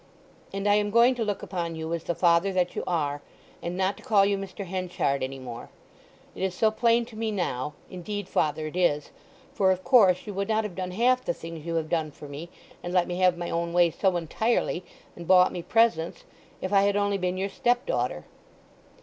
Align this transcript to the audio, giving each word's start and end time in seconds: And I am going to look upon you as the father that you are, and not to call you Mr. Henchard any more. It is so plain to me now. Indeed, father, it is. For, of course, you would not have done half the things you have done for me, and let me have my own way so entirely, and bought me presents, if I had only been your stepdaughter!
And 0.51 0.67
I 0.67 0.73
am 0.73 0.89
going 0.89 1.13
to 1.13 1.23
look 1.23 1.43
upon 1.43 1.75
you 1.75 1.93
as 1.93 2.05
the 2.05 2.15
father 2.15 2.51
that 2.53 2.75
you 2.75 2.83
are, 2.87 3.21
and 3.61 3.77
not 3.77 3.97
to 3.97 4.03
call 4.03 4.25
you 4.25 4.35
Mr. 4.35 4.65
Henchard 4.65 5.21
any 5.21 5.37
more. 5.37 5.69
It 6.33 6.41
is 6.41 6.55
so 6.55 6.71
plain 6.71 7.05
to 7.05 7.15
me 7.15 7.29
now. 7.29 7.75
Indeed, 7.87 8.27
father, 8.27 8.65
it 8.65 8.75
is. 8.75 9.11
For, 9.53 9.69
of 9.69 9.83
course, 9.83 10.25
you 10.25 10.33
would 10.33 10.49
not 10.49 10.63
have 10.63 10.73
done 10.75 10.89
half 10.89 11.23
the 11.23 11.35
things 11.35 11.67
you 11.67 11.75
have 11.75 11.87
done 11.87 12.09
for 12.09 12.27
me, 12.27 12.49
and 12.81 12.91
let 12.95 13.05
me 13.07 13.17
have 13.17 13.37
my 13.37 13.51
own 13.51 13.73
way 13.73 13.91
so 13.91 14.17
entirely, 14.17 14.83
and 15.15 15.27
bought 15.27 15.51
me 15.51 15.61
presents, 15.61 16.23
if 16.61 16.73
I 16.73 16.81
had 16.81 16.95
only 16.95 17.19
been 17.19 17.37
your 17.37 17.49
stepdaughter! 17.49 18.23